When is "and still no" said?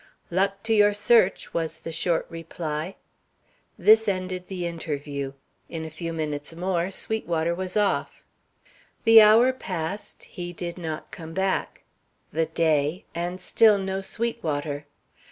13.13-14.01